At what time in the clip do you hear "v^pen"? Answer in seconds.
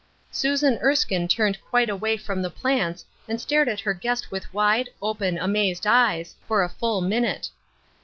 4.99-5.37